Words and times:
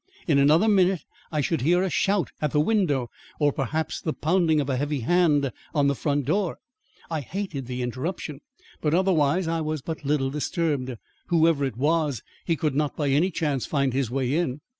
In 0.27 0.39
another 0.39 0.67
minute 0.67 1.03
I 1.31 1.41
should 1.41 1.61
hear 1.61 1.83
a 1.83 1.89
shout 1.91 2.31
at 2.41 2.49
the 2.53 2.59
window, 2.59 3.11
or, 3.39 3.53
perhaps, 3.53 4.01
the 4.01 4.13
pounding 4.13 4.59
of 4.59 4.67
a 4.67 4.75
heavy 4.75 5.01
hand 5.01 5.51
on 5.75 5.85
the 5.85 5.93
front 5.93 6.25
door. 6.25 6.57
I 7.11 7.21
hated 7.21 7.67
the 7.67 7.83
interruption, 7.83 8.41
but 8.81 8.95
otherwise 8.95 9.47
I 9.47 9.61
was 9.61 9.83
but 9.83 10.03
little 10.03 10.31
disturbed. 10.31 10.89
Whoever 11.27 11.63
it 11.65 11.77
was, 11.77 12.23
he 12.47 12.55
could 12.55 12.73
not 12.73 12.97
by 12.97 13.09
any 13.09 13.29
chance 13.29 13.67
find 13.67 13.93
his 13.93 14.09
way 14.09 14.33
in. 14.33 14.61